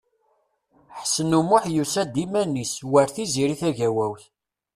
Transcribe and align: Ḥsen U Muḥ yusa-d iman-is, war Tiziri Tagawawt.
Ḥsen 0.99 1.37
U 1.39 1.41
Muḥ 1.49 1.63
yusa-d 1.75 2.15
iman-is, 2.25 2.73
war 2.91 3.07
Tiziri 3.15 3.55
Tagawawt. 3.61 4.23